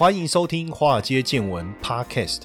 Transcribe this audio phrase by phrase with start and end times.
[0.00, 2.44] 欢迎收听《华尔街见闻》Podcast。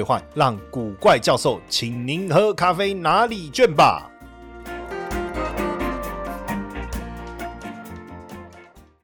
[0.01, 4.07] 换让古怪教授请您喝咖啡哪里卷吧。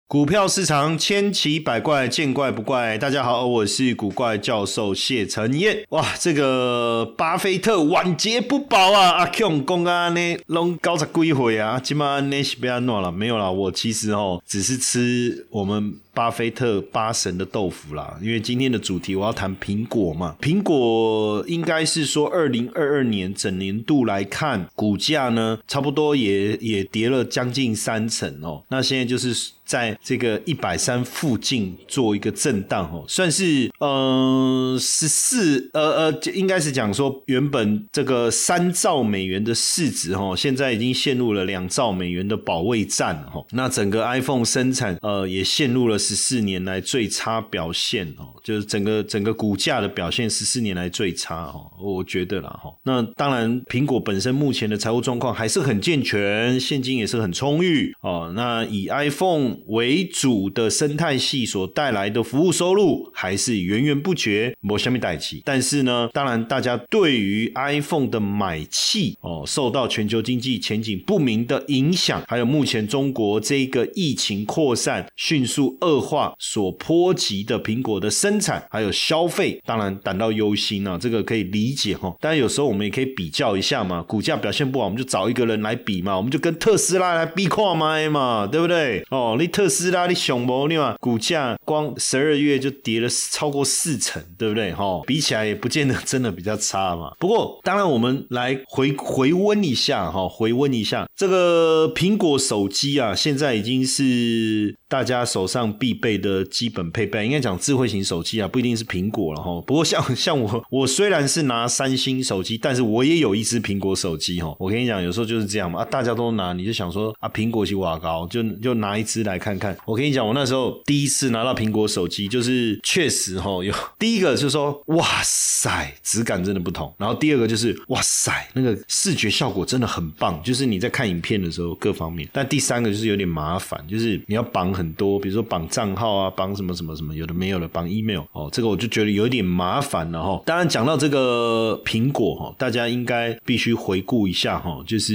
[0.10, 2.98] 股票市场千奇百怪，见怪不怪。
[2.98, 5.84] 大家好，我是古怪教授谢承彦。
[5.90, 9.10] 哇，这个巴菲特晚节不保啊！
[9.10, 13.52] 阿 Q 公啊，呢弄高十几回啊，今嘛那是不要弄了，没有了。
[13.52, 16.00] 我其实哦，只是吃我们。
[16.18, 46.00] 巴菲特八神的豆腐啦，因为今天的主题我要谈苹果嘛，苹果应该是说二零二二年整年度来看，股价呢差不多也也跌了将近三成哦，那现在就是在这个一百三附近做一个震荡哦，算是呃十四呃呃，应该是讲说原本这个三兆美元的市值哦，现在已经陷入了两兆美元的保卫战哦，那整个 iPhone 生产呃也陷入了。
[46.08, 52.74] 十四年来最差表现哦，就是整个整个股价的表现，十四年来最差哦，我觉得啦哈。
[52.84, 58.32] 那当然，苹果本身目前的财务状况还是很健全，现金也是很充裕哦。
[58.34, 65.42] 那以 iPhone 为主的生态系所带来的服务收入还是源源不绝，没下面代起。
[65.44, 75.97] 但是呢，当然大家对于 iPhone 的买气哦，受到全球经济前景不明的影响，还有目前中国这个疫情扩散迅速恶。
[75.98, 82.16] 恶化所波及的苹果的生产还有消费，当然感到忧心啊，这个可以理解哈。
[82.22, 89.04] 当然有时候我们也可以比较一下嘛，股价表现不好，我们就找一个人来比嘛，我们就跟特斯拉来比跨麦嘛，对不对？
[89.10, 94.72] 哦，你特斯拉你熊博你嘛，股价光十二月就跌了超过四成，对不对？
[94.74, 97.12] 哈，比起来也不见得真的比较差嘛。
[97.20, 105.87] 不过当然我们来回回温一下哈，回温一下这个苹果手机啊，现在已经是大家手上必。
[105.88, 109.62] 必备的基本配备，应该讲智慧型手机啊，不一定是苹果了哈。
[109.62, 114.54] 不过像 像我，我虽然是拿三星手机，但是我也有一只苹果手机哈。
[114.60, 119.78] 我跟你讲，有时候就是这样嘛，啊，大家都拿，你就想说啊，苹果是瓦高，就就拿一只来看看。
[119.86, 126.94] 我跟你讲，我那时候第一次拿到苹果手机，就是确实哈，有第一个就是说，哇塞，质感真的不同。
[126.98, 132.28] 然后第二个就是，哇塞，那个视觉效果真的很棒，就是你在看影片的时候各方面。
[132.34, 135.67] 但第三个就是有点麻烦，就是你要绑很多，比如说绑。
[135.68, 140.42] 账号啊，绑什么什么什么，有的没有的，绑 email 哦，这个我就觉得有点麻烦了哈。
[140.46, 145.14] 当然讲到这个苹果哈，大家应该必须回顾一下哈，就是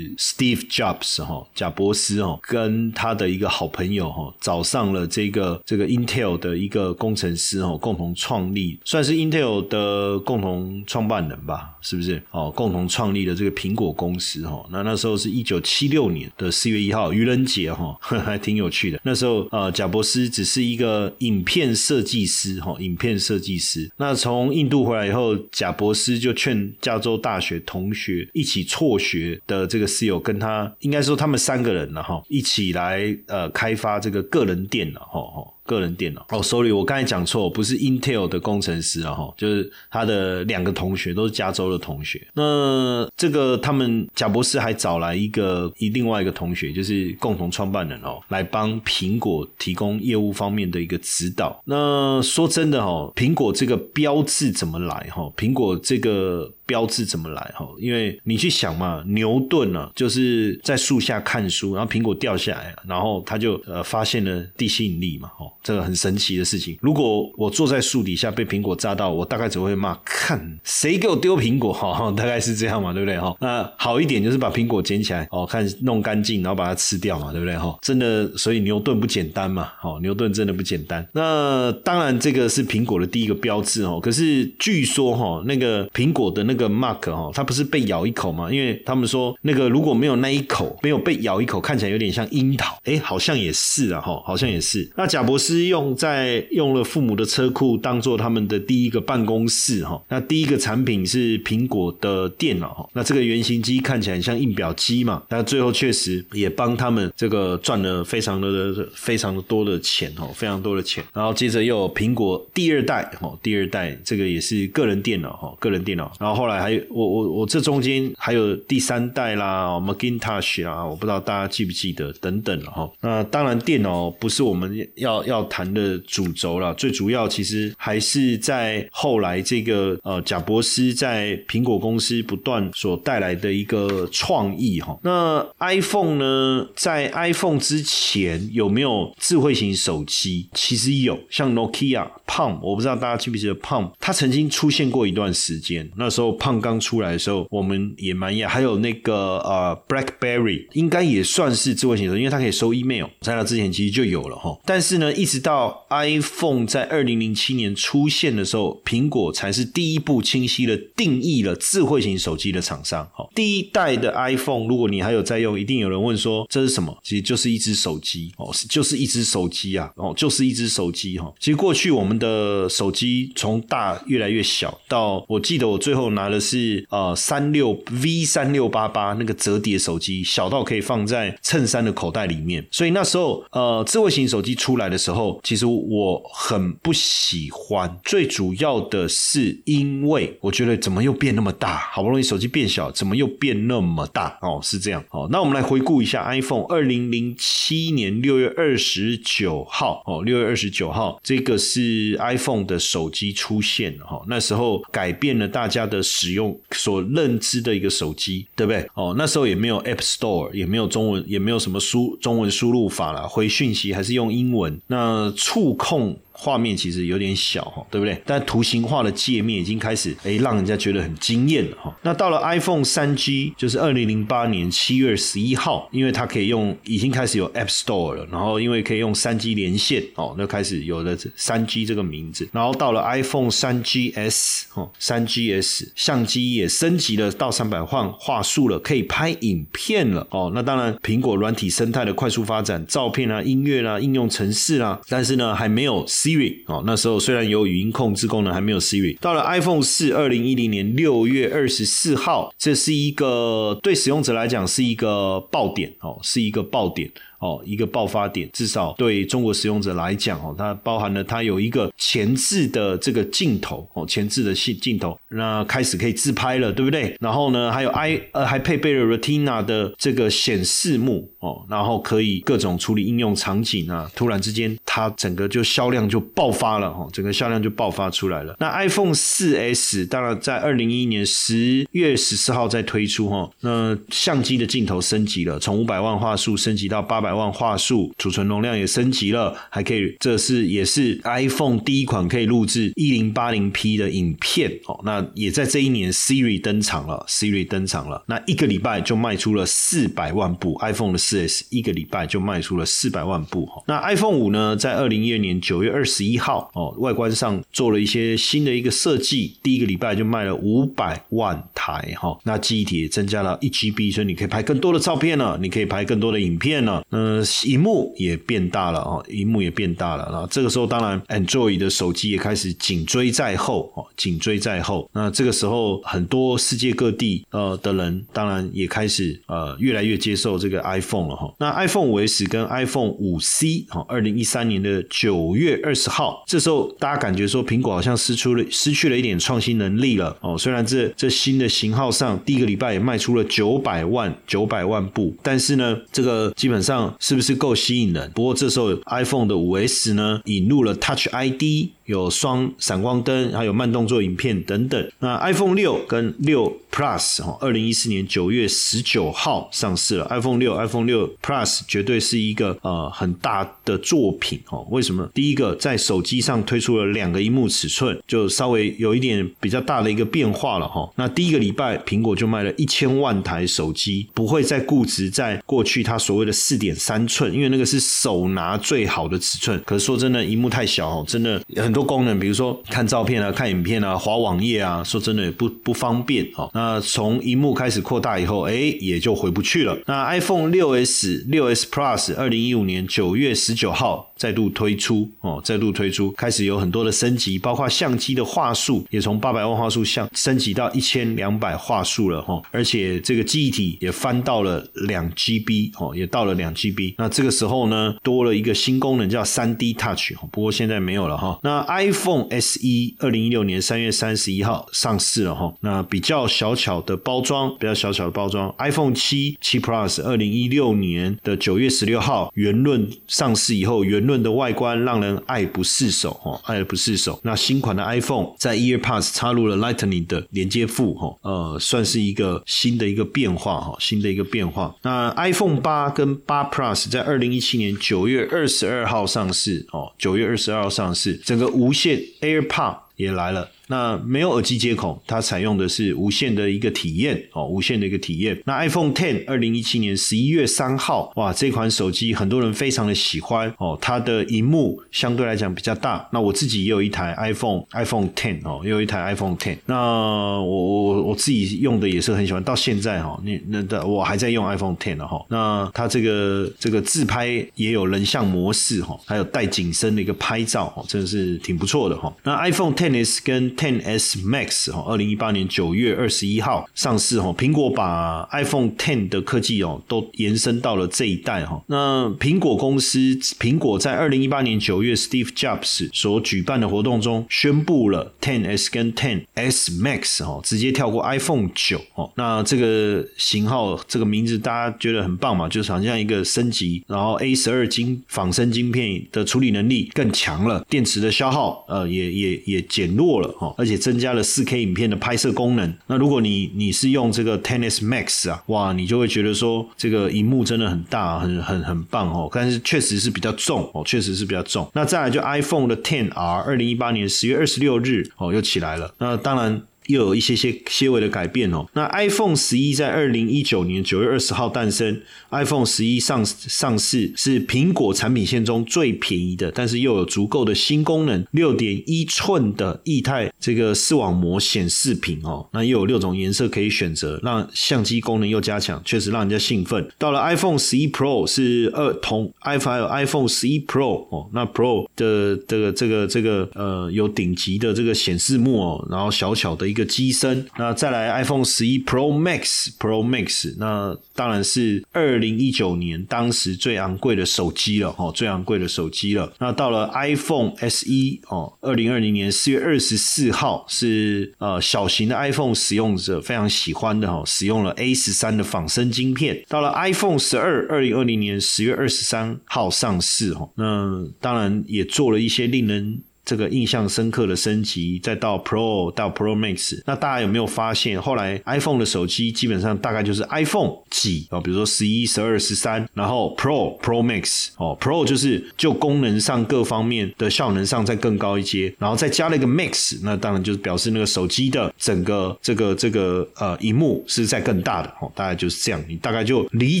[0.16, 12.22] Steve Jobs 哈，贾伯斯哈，跟他的一个好朋友哈，找上了这个这个 Intel 的一个工程师哈，共同创立，算是 Intel 的共同创办人吧，是不是？
[12.30, 19.00] 哦，共同创立的这个苹果公司哈，那那时候是一九七六年的四月一号，愚人节哈， 还挺有趣的。
[19.02, 20.09] 那时候呃，贾伯斯。
[20.28, 23.90] 只是一个影片设计师哈，影片设计师。
[23.96, 35.54] 那从印度回来以后，贾博斯就劝加州大学同学一起辍学的这个室友，跟他应该说他们三个人了哈，一起来呃开发这个个人电脑哈。
[35.70, 42.26] 个人电脑哦，sorry，我刚才讲错，不是 Intel 的工程师啊哈，就是他的两个同学都是加州的同学。
[42.34, 51.62] 那这个他们贾博士还找来一个一另外一个同学，就是共同创办人哦，来帮苹果提供业务方面的一个指导。
[51.64, 55.32] 那说真的哈，苹果这个标志怎么来哈？
[55.36, 56.52] 苹果这个。
[56.70, 57.68] 标志怎么来哈？
[57.80, 66.76] 因为你去想嘛，牛顿呢就是在树下看书，然后苹果掉下来，然后他就呃发现了地心引力嘛，哈，这个很神奇的事情。
[66.80, 73.36] 如果我坐在树底下被苹果扎到，我大概只会骂：看谁给我丢苹果 哈，大概是这样嘛，对不对哈？
[73.40, 77.78] 那好一点就是把苹果捡起来哦，看弄干净，然后把它吃掉嘛，对不对哈？
[77.82, 81.06] 真的，所以牛顿不简单嘛，哦，牛顿真的不简单。
[81.12, 84.00] 那当然，这个是苹果的第一个标志哦。
[84.02, 86.70] 可是据说哈，那个苹果的那个。
[86.70, 88.50] Mark 哈，它不是被咬一口嘛？
[88.50, 92.78] 因为他们说那个如果没有那一口，没有被咬一口，看起来有点像樱桃。
[92.84, 94.88] 哎，好像也是啊，哈，好像也是。
[94.96, 100.00] 那贾博士是用在用了父母的车库当做他们的第一个办公室哈。
[100.08, 102.88] 那第一个产品是苹果的电脑哈。
[102.92, 111.02] 那这个原型机看起来像印表机嘛，那最后确实也帮他们这个赚了非常的非常的多的钱哦，非常多的钱。
[111.12, 116.12] 然后接着又有苹果第二代哈，第二代这个也是个人电脑哈，个人电脑。
[116.20, 122.90] 然后后来还有我我我这中间还有第三代啦，Macintosh 啦，我不知道大家记不记得等等哈。
[123.00, 134.98] 那当然电脑不是我们要要谈的主轴了，最主要其实还是在后来这个呃贾博斯在苹果公司不断所带来的一个创意哈。
[135.02, 140.48] 那 iPhone 呢，在 iPhone 之前有没有智慧型手机？
[140.52, 145.88] 其实有，像 Nokia、Palm，我不知道大家记不记得 Palm，它曾经出现过一段时间。
[145.96, 148.48] 那时候 Palm 刚出来的时候，我们也蛮讶。
[148.48, 154.58] 还有那个呃 BlackBerry，应该也算是智慧型手机，因为它可以收 email，在那之前其实就有了哈。
[154.64, 163.08] 但是呢，一直到 iPhone 在二零零七年出现的时候，苹果才是第一部清晰的定义了智慧型手机的厂商。
[163.16, 166.98] 哦，第一代的 iPhone，如果你还有在用，一定有人问说这是什么？
[167.04, 171.32] 其实就是一只手机哦，就是一只手机啊，哦，就是一只手机哈。
[171.38, 182.66] 其实过去我们的手机从大越来越小，到我记得我最后拿的是呃三六 V 三六八八那个折叠手机，小到可以放在衬衫的口袋里面。
[182.72, 187.98] 所以那时候呃智慧型手机出来的时候，其实我很不喜欢。
[188.04, 191.88] 最主要的是因为我觉得怎么又变那么大？
[191.92, 194.38] 好不容易手机变小，怎么又变那么大？
[194.42, 195.04] 哦，是这样。
[195.10, 200.02] 哦，那我们来回顾一下 iPhone 二零零七年六月二十九号。
[200.06, 204.22] 哦，六月二十九号，这个是 iPhone 的手机出现哈。
[204.28, 208.86] 那时候改变了大家的使用所认知的一个手机，对不对？
[208.94, 214.80] 哦，那时候也没有 App Store，也没有中文，也没有什么输中文输入法了，回讯息还是用英文。
[214.86, 216.16] 那呃触控。
[216.40, 218.18] 画面其实有点小哈，对不对？
[218.24, 221.94] 但图形化的界面已经开始哎，让人家觉得很惊艳了哈。
[222.00, 232.48] 那到了 iPhone 三 G，就是二零零八年七月十一号，因为它可以用，已经开始有 App Store 了，然后因为可以用三 G 连线哦，那开始有了三 G 这个名字。
[232.52, 240.50] 然后到了 iPhone 三 GS 哦，三 GS 相机也升级了到三百万画素了，可以拍影片了哦。
[240.54, 249.18] 那当然，苹果软体生态的快速发展，照片啊、音乐啊、应用程式啦，但是呢，还没有 Siri 哦，那时候虽然有语音控制功能，还没有 Siri。
[249.18, 257.10] 到了 iPhone 四，二零一零年六月二十四号，这是一个对使用者来讲是一个爆点哦，是一个爆点。
[257.40, 267.16] 哦，一个爆发点，至少对中国使用者来讲，哦，它包含了它有一个前置的这个镜头，哦，前置的镜镜头，那开始可以自拍了，对不对？
[267.18, 274.10] 然后呢，还有 i 呃，还配备了 Retina 的这个显示幕，哦，然后可以各种处理应用场景啊。
[274.14, 278.54] 突然之间，它整个就销量就爆发了，哈，整个销量就爆发出来了。
[278.58, 287.29] 那 iPhone 四 S 当然在二零一一年十月十四号再推出，哈，那相机的镜头升级了，从五百万画素升级到八百。
[287.30, 295.00] 百万画素，储存容量也升级了，还可以，这是也是 iPhone 第一款可以录制一零八零 P 的影片哦。
[295.04, 303.68] 那也在这一年，Siri 登场了，Siri 登场了，那一个礼拜就卖出了四百万部 iPhone 的四 S，一个礼拜就卖出了四百万部。
[303.86, 312.36] 那 iPhone 五呢，在二零一二年九月二十一号哦，外观上做了一些新的一个设计，第一个礼拜就卖了五百万台哈。
[312.42, 317.04] 那记忆体也增加了一 GB，所以你可以拍更多的照片了，你可以拍更多的影片了。
[317.20, 320.26] 呃，荧幕也变大了哦，荧幕也变大了。
[320.32, 325.06] 那这个时候，当然，Android 的手机也开始紧追在后哦，紧追在后。
[325.12, 331.54] 那这个时候，很多世界各地呃的人，当然也开始呃越来越接受这个 iPhone 了哈。
[331.58, 340.56] 那 iPhone 五 S 跟 iPhone 五 C 哈，二零一三年的九月二十号，这时候大家感觉说苹果好像失出了失去了一点创新能力了哦。
[340.56, 347.09] 虽然这这新的型号上第一个礼拜也卖出了九百万九百万部，但是呢，这个基本上。
[347.18, 348.30] 是不是够吸引人？
[348.32, 351.90] 不过这时候 iPhone 的五 S 呢，引入了 Touch ID。
[352.10, 355.12] 有双闪光灯，还有慢动作影片等等。
[355.20, 360.26] 那 iPhone 六跟六 Plus 哈，二零一四年九月十九号上市了。
[360.28, 364.84] iPhone 六、iPhone 六 Plus 绝对是一个呃很大的作品哦。
[364.90, 365.30] 为什么？
[365.32, 371.08] 第一个在手机上推出了两个荧幕尺寸，就稍微有一点比较大的一个变化了哈。
[371.14, 379.80] 那第一个礼拜，苹果就卖了一千万台手机，不会再固执在过去它所谓的四点三寸，因为那个是手拿最好的尺寸。
[379.86, 381.99] 可是说真的，荧幕太小哦，真的很多。
[382.02, 386.70] 功能，比如说看照片啊、看影片啊、滑网页啊，说真的也不不方便哦。
[386.74, 389.98] 那从荧幕开始扩大以后，哎，也就回不去了。
[390.06, 394.29] 那 iPhone 六 S、六 S Plus，二零一五年九月十九号。
[394.40, 407.16] 再度推出哦，再度推出，开始有很多的升级，包括相机的画素也从八百万画素相升级到一千两百画素了哈，而且这个记忆体也翻到了两 GB 哦，也到了两 GB。
[407.18, 411.58] 那这个时候呢，多了一个新功能叫三 D Touch，不过现在没有了哈。
[411.62, 418.74] 那 iPhone SE 二零一六年三月三十一号上市了哈，那比较小巧的包装，比较小巧的包装。
[418.78, 427.40] iPhone 七七 Plus 二零一六年的九月十六号圆润上市以后，圆润的外观让人爱不释手哈，爱不释手。
[427.42, 434.94] 那新款的 iPhone 在 EarPods 插入了 Lightning 的连接副哈，呃，算是一个新的一个变化哈，新的一个变化。
[435.02, 443.68] 那 iPhone 八跟八 Plus 在二零一七年九月二十二号上市哦，九月二十二号上市，整个无线 AirPod 也来了。
[443.86, 448.56] 那没有耳机接口，它采用的是无线的一个体验哦，无线的一个体验。
[448.64, 456.24] 那 iPhone Ten 二零一七年十一月三号，哇，这款手机很多人非常的喜欢哦，它的荧幕相对来讲比较大。
[456.32, 459.76] 那我自己也有一台 iPhone iPhone Ten 哦，也有一台 iPhone Ten。
[459.86, 465.44] 那我我我自己用的也是很喜欢，到现在哈，那那的我还在用 iPhone Ten 的哈。
[465.48, 472.32] 那它这个这个自拍也有人像模式哈，还有带景深的一个拍照哦，真的是挺不错的哈。
[472.44, 477.54] 那 iPhone Ten S 跟 Ten S Max 哈，二零一八年九月二十一号上市哈。
[477.56, 481.82] 苹果把 iPhone Ten 的科技哦，都延伸到了这一代哈。
[481.86, 483.18] 那苹果公司，
[483.58, 492.30] 苹果在二零一八年九月 Steve Jobs 所举办的活动中，宣布了 Ten S 跟 Ten S Max 哈，直接跳过 iPhone 九哦。
[492.36, 495.68] 那这个型号，这个名字大家觉得很棒嘛？
[495.68, 505.94] 就是好像一个升级，然后 A 十二晶仿生晶片的处理能力更强了，电池的消耗呃也也也减弱了哦，而且增加了四 K 影片的拍摄功能。
[506.08, 512.50] 那如果你你是用这个 Tennis Max 啊，哇，你就会觉得说这个荧幕真的很大，很很很棒哦。
[512.52, 514.90] 但是确实是比较重哦，确实是比较重。
[514.92, 519.14] 那再来就 iPhone 的 Ten R，二零一八年十月二十六日哦又起来了。
[519.18, 519.80] 那当然。
[520.10, 521.86] 又有一些些些微的改变哦。
[521.94, 540.06] 那 iPhone 十一在二零一九年九月二十号诞生，iPhone 十一上上市是苹果产品线中最便宜的，但是又有足够的新功能，六点一寸的液态这个视网膜显示屏哦，那又有六种颜色可以选择，让相机功能又加强，确实让人家兴奋。
[540.18, 549.99] 到了 iPhone 十一 Pro 是二同 iPhone iPhone 十一 Pro 哦，那 Pro 的这个这个这个呃有顶级的这个显示幕哦，然后小巧的一个。
[550.04, 559.52] 机身，那再来 iPhone 十一 Pro Max Pro Max，那当然是二零一九年当时最昂贵的手机了哦，最昂贵的手机了。
[559.58, 569.64] 那到了 iPhone SE 哦，二零二零年四月二十四号是呃小型的 iPhone 使用者非常喜欢的哦，使用了 A 十三的仿生晶片。
[569.68, 576.22] 到了 iPhone 十二，二零二零年十月二十三号上市哦，那当然也做了一些令人。
[576.44, 600.00] 这个印象深刻的升级，再到 Pro 到 Pro Max，那大家有没有发现，后来 iPhone 的手机基本上大概就是 iPhone 几哦，比如说十一、十二、十三，然后 Pro、Pro Max 哦，Pro 就是就功能上各方面的效能上再更高一阶，然后再加了一个 Max，那当然就是表示那个手机的整个这个这个呃荧幕是在更大的哦，大概就是这样，你大概就理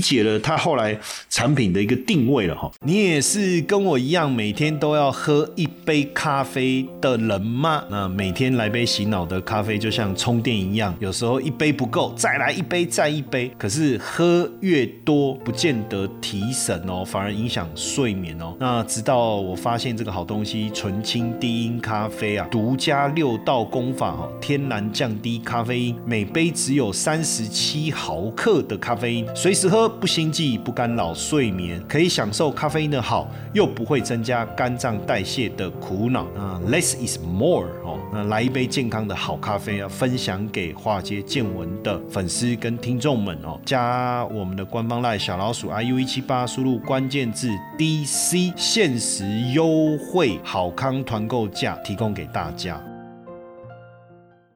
[0.00, 2.70] 解了它后来产品的一个定位了哈。
[2.84, 6.29] 你也是跟我一样，每天都要喝一杯咖。
[6.30, 7.82] 咖啡的人吗？
[7.90, 13.50] 那每天来杯洗脑的咖啡，就像充电一样，有时候一杯不够，再来一杯，再一杯。
[13.58, 18.54] 可是喝越多，不见得提神哦，反而影响睡眠哦。
[18.60, 36.19] 那直到我发现这个好东西——纯青低音咖啡啊，独家六道功法哦，天然降低咖啡因，每杯只有三十七毫克的咖啡因，随时喝不心悸，不干扰睡眠，可以享受咖啡因的好，又不会增加肝脏代谢的苦恼。
[36.34, 47.48] 那，less is more 哦，那来一杯健康的好咖啡啊，分享给化街见闻的粉丝跟听众们哦，加我们的官方赖小老鼠 iu 一七八，输入关键字
[47.78, 49.24] dc，限时
[49.54, 52.80] 优惠好康团购价提供给大家。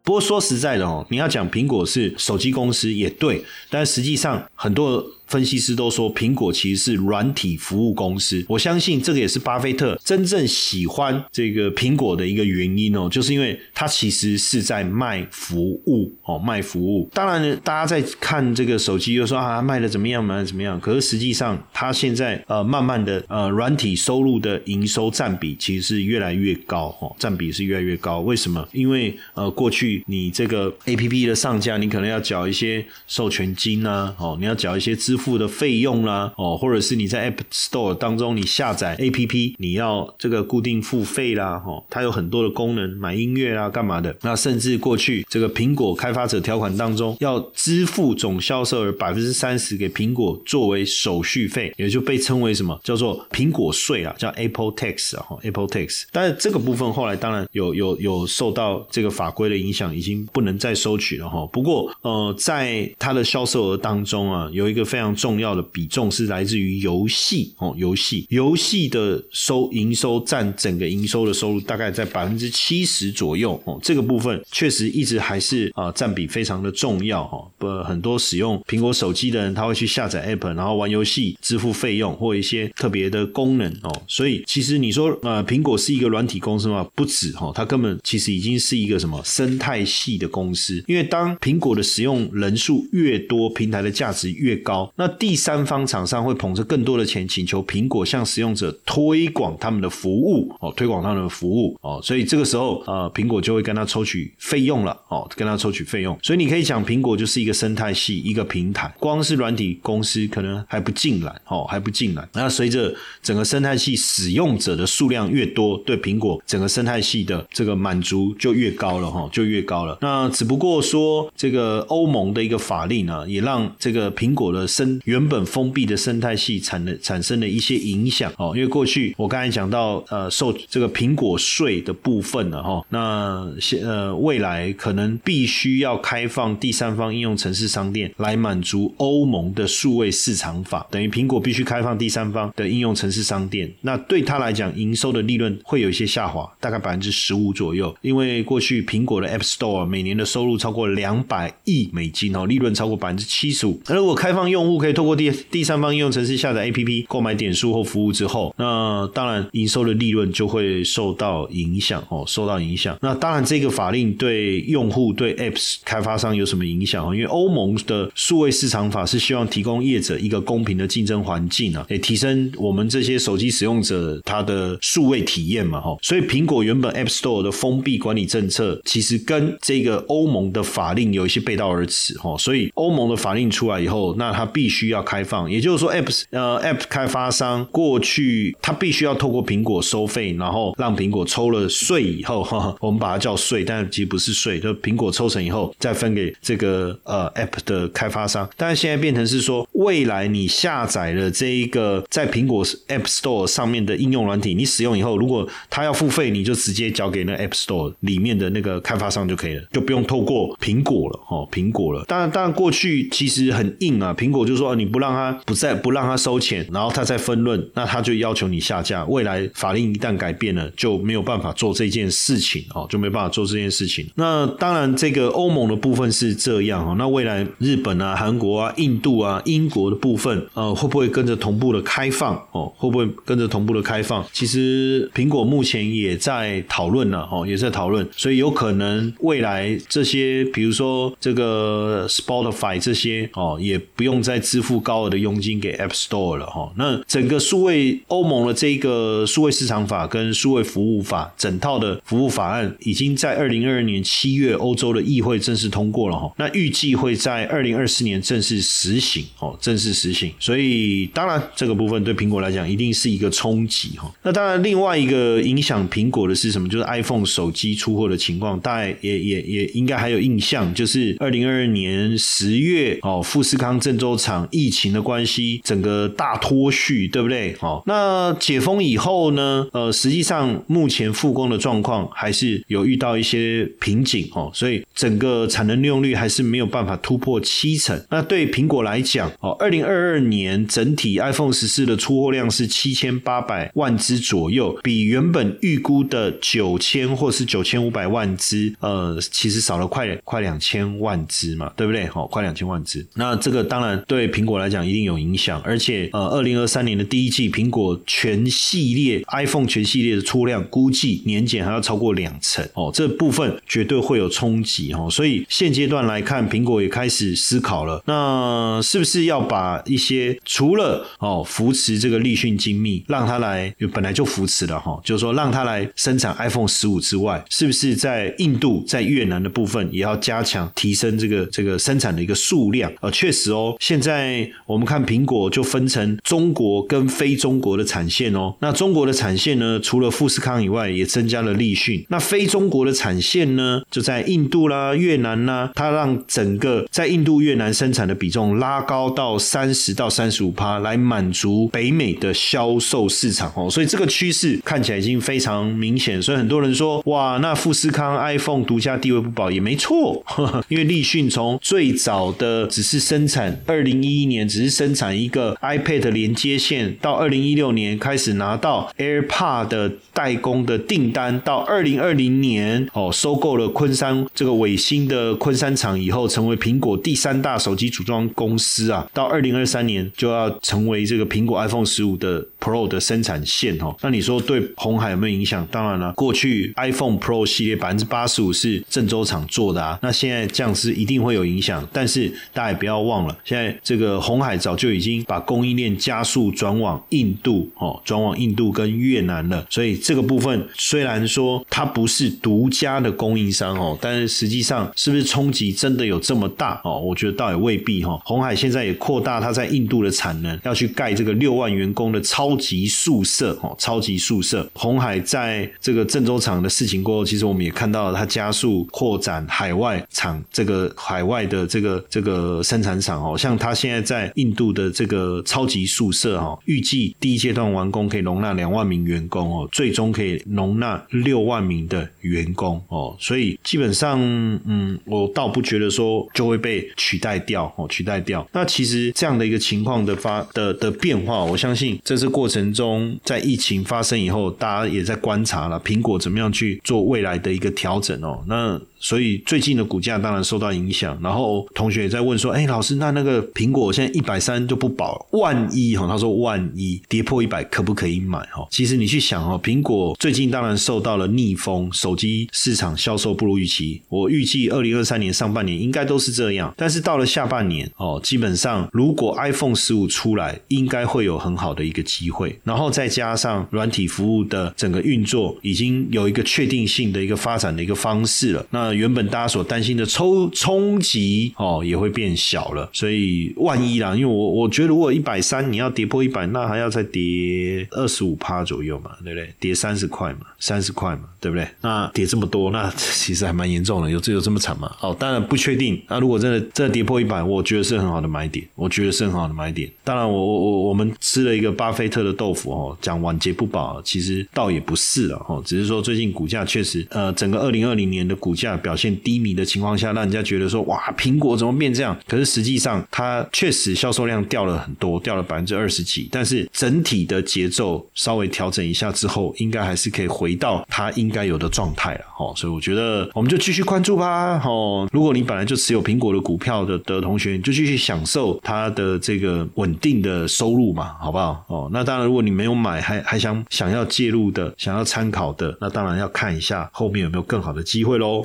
[0.02, 5.04] 不过说实在的哦，你要讲苹果是手机公司也对，但实际上很多。
[5.26, 17.09] 分析师都说苹果其实是软体服务公司，我相信这个也是巴菲特真正喜欢这个苹果的一个原因哦，就是因为它其实是在卖服务哦，卖服务。
[17.12, 20.78] 当然，呢，大家在看这个手机又说啊卖的怎么样，卖的怎么样？
[20.81, 28.21] 可是实际上，它现在呃慢慢的呃软体收入的营收占比其实是越来越高哦，占比是越来越高。
[28.21, 28.66] 为什么？
[28.73, 35.35] 因为呃过去你这个 A P P 的上架，你可能要缴一些授权金啊，哦，你要缴一些资支付。
[35.35, 44.14] 的费用啦，哦，或者是你在 App Store 当中你下载 APP，你要这个固定付费啦，哦，它有很多的功能，买音乐啊，干嘛的？
[44.23, 56.04] 那甚至过去这个苹果开发者条款当中要支付总销售额百分之三十给苹果作为手续费，也就被称为什么叫做苹果税啊，叫 Apple Tax 啊，Apple Tax。
[56.12, 61.44] 但是这个部分后来当然有有有受到这个法规的影响，已经不能再收取了哈。
[61.52, 77.46] 不过呃，在它的销售额当中啊，有一个非常非常重要的比重是来自于游戏哦，游戏游戏的收营收占整个营收的收入大概在百分之七十左右哦，这个部分确实一直还是啊占比非常的重要哈。
[77.58, 83.92] 不，很多使用苹果手机的人他会去下载 App，然后玩游戏支付费用或一些特别的功能哦。
[84.08, 86.82] 所以其实你说呃，苹果是一个软体公司吗？
[86.94, 106.16] 不止哈，它根本其实已经是一个什么生态系的公司，因为当苹果的使用人数越多，平台的价值越高，那第三方厂商会捧着更多的钱，请求苹果向使用者推广他们的服务哦，推广他们的服务哦，所以这个时候呃，苹果就会跟他抽取费用了哦，跟他抽取费用。
[106.22, 112.28] 所以你可以讲，苹果就是一个生态系，一个平台，光是软体公司可能还不进来哦，还不进来。
[112.32, 119.98] 那随着整个生态系使用者的数量越多，对苹果整个生态系的这个满足就越高了哈，就越高了。
[120.00, 128.53] 那只不过说这个欧盟的一个法令呢，也让这个苹果的生原本封闭的生态系产的产生了一些影响哦。
[128.55, 143.73] 因为过去我刚才讲到呃受这个苹果税的部分了哈，那现呃未来可能必须要开放第三方应用城市商店来满足欧盟的数位市场法，等于苹果必须开放第三方的应用城市商店。
[143.81, 147.95] 那对他来讲，营收的利润会有一些下滑，大概百分之十五左右。
[148.00, 153.81] 因为过去苹果的 App Store 每年的收入超过两百亿美金哦，利润超过百分之七十五。
[153.87, 162.97] 那如果开放用户不可以透过第第三方应用程式下载 APP 购买点数或服务之后，那当然营收的利润就会受到影响哦，受到影响。
[163.00, 167.04] 那当然这个法令对用户对 Apps 开发商有什么影响？
[167.14, 175.96] 因为欧盟的数位市场法是希望提供业者一个公平的竞争环境啊，也提升我们这些手机使用者他的数位体验嘛哈。
[176.03, 182.37] 所以苹果原本 App Store 的封闭管理政策，其实跟这个欧盟的法令有一些背道而驰哈。
[182.38, 198.48] 所以欧盟的法令出来以后，那它必必须要开放，也就是说，apps 呃 App 开发商过去他必须要透过苹果收费，然后让苹果抽了税以后，哈， 我们把它叫税，但其实不是税，就苹果抽成以后再分给这个呃 App 的开发商。
[198.57, 212.03] 但是现在变成是说，未来你下载了这一个在苹果 App Store 上面的应用软体，你使用以后，如果他要付费，你就直接交给那 App Store 里面的那个开发商就可以了，就不用透过苹果了，哦，苹果了。
[212.07, 219.05] 当然，当然过去其实很硬啊，苹果就说你不让他不再不让他收钱，然后他再分论，那他就要求你下架。
[219.07, 224.09] 未来法令一旦改变了，就没有办法做这件事情哦，就没办法做这件事情。
[224.14, 226.95] 那当然，这个欧盟的部分是这样哦。
[226.99, 232.73] 那未来日本啊、韩国啊、印度啊、英国的部分，呃，会不会跟着同步的开放哦？
[232.77, 234.25] 会不会跟着同步的开放？
[234.33, 246.70] 其实苹果目前也在讨论了哦，也在讨论，所以有可能未来这些，比如说这个 Spotify 这些哦，也不用再支付高额的佣金给 App Store 了哈。
[246.76, 256.30] 那整个数位欧盟的这个数位市场法跟数位服务法整套的服务法案，已经在二零二二年七月欧洲的议会正式通过了哈。
[256.37, 260.33] 那预计会在二零二四年正式实行哦，正式实行。
[260.38, 264.12] 所以当然这个部分对苹果来讲一定是一个冲击哈。
[264.22, 266.68] 那当然另外一个影响苹果的是什么？
[266.68, 277.57] 就是 iPhone 手机出货的情况，大家也也也应该还有印象，就是二零二二年十月哦，富士康郑州厂疫情的关系，整个大脱序，对不对？
[277.61, 279.66] 哦，那解封以后呢？
[279.73, 288.01] 呃，实际上目前复工的状况还是有遇到一些瓶颈哦，所以整个产能利用率还是没有办法突破七成。
[288.11, 302.07] 那对苹果来讲哦，二零二二年整体 iPhone 十四的出货量是七千八百万只左右，比原本预估的九千或是九千五百万只，呃，其实少了快快两千万只嘛，对不对？
[302.07, 303.07] 好，快两千万只。
[303.14, 315.08] 那这个当然对对苹果来讲一定有影响，而且呃，二零二三年的第一季，苹果全系列 iPhone 全系列的出量估计年减还要超过两成哦，这部分绝对会有冲击哦。
[315.10, 332.90] 所以现阶段来看，苹果也开始思考了，那是不是要把一些除了哦扶持这个立讯精密，让它来本来就扶持了哈，就是说让它来生产 iPhone 十五之外，是不是在印度、在越南的部分也要加强提升这个这个生产的一个数量？
[333.02, 334.04] 呃，确实哦，现在。
[334.05, 338.55] 在我们看苹果就分成中国跟非中国的产线哦。
[338.61, 342.05] 那中国的产线呢，除了富士康以外，也增加了立讯。
[342.11, 353.71] 那非中国的产线呢，就在印度啦、越南啦，它让整个在印度、越南生产的比重拉高到三十到三十五趴，来满足北美的销售市场哦。
[353.71, 356.21] 所以这个趋势看起来已经非常明显。
[356.21, 360.23] 所以很多人说，哇，那富士康 iPhone 独家地位不保也没错，
[360.69, 379.07] 因为立讯从最早的只是生产，二零一一年只是生产一个 iPad 连接线，到二零一六年开始拿到 AirPod 的代工的订单，到二零二零年哦，收购了昆山这个伟星的昆山厂以后，成为苹果第三大手机组装公司啊。
[379.12, 383.94] 到二零二三年就要成为这个苹果 iPhone 十五的 Pro 的生产线哦。
[384.00, 385.66] 那你说对红海有没有影响？
[385.70, 391.87] 当然了，过去 iPhone Pro 系列百分之八十五是郑州厂做的啊，那现在这样是一定会有影响。
[391.92, 399.66] 但是大家也不要忘了，现在这个红海早就已经把供应链加速转往印度哦，转往印度跟越南了。
[399.68, 406.98] 所以这个部分虽然说它不是独家的供应商哦，但是实际上是不是冲击真的有这么大哦？
[407.00, 408.18] 我觉得倒也未必哈。
[408.24, 414.69] 红海现在也扩大它在印度的产能，要去盖这个六万员工的超级宿舍哦，超级宿舍。
[414.75, 434.21] 红海在这个郑州厂的事情过后，其实我们也看到了它加速扩展海外厂，这个海外的这个这个生产厂哦，像它现在在印度的这个超级宿舍哦，预计第一阶段完工可以容纳两万名员工哦，最终可以容纳六万名的员工哦，所以基本上
[434.64, 438.47] 嗯，我倒不觉得说就会被取代掉哦，取代掉。
[438.53, 448.44] 那其实这样的一个情况的发的的变化，我相信这是过过程中，在疫情发生以后，大家也在观察了苹果怎么样去做未来的一个调整哦。
[448.46, 451.17] 那所以最近的股价当然受到影响。
[451.23, 464.01] 然后同学也在问说：“哎，老师，那那个苹果现在一百三就不保，万一哈？”他说：“万一跌破一百，可不可以买？”哈，其实你去想哦，苹果最近当然受到了逆风，手机市场销售不如预期。
[464.09, 472.59] 我预计二零二三年上半年应该都是这样，但是到了下半年哦，基本上如果 iPhone 十五出来，应该会有很好的一个机会。
[472.64, 478.64] 然后再加上软体服务的整个运作，已经有一个确定性的一个发展的一个方式了。
[478.71, 482.88] 那原本大家所担心的冲冲击哦，也会变小了。
[482.92, 489.48] 所以万一啦，因为我我觉得如果一百三你要跌破一百，那还要再跌二十五趴左右嘛，对不对？
[489.59, 491.66] 跌三十块嘛，三十块嘛，对不对？
[491.80, 494.11] 那跌这么多，那其实还蛮严重的。
[494.11, 494.94] 有这有这么惨吗？
[495.00, 496.00] 哦，当然不确定。
[496.09, 498.66] 那如果真的真的跌破一百，我觉得是很好的买点。
[498.74, 499.90] 我觉得是很好的买点。
[500.02, 508.74] 当然，我我我我们吃了一个巴菲特的豆腐哦，讲晚节不保，其实倒也不是了哦，只是说最近股价确实呃，整个二零二零年的股价。
[508.85, 512.14] 表现低迷的情况下，让人家觉得说哇，苹果怎么变这样？
[512.29, 516.29] 可是实际上，它确实销售量掉了很多，掉了百分之二十几。
[516.31, 522.20] 但是整体的节奏稍微调整一下之后，应该还是可以回到它应该有的状态了。
[522.38, 524.61] 哦，所以我觉得我们就继续关注吧。
[524.66, 531.64] 哦，如果你本来就持有苹果的股票的的同学，你就继续享受它的这个稳定的收入嘛，好不好？
[531.68, 538.44] 哦，那当然，如果你没有买，还还想想要介入的，想要参考的，那当然要看一下后面有没有更好的机会喽。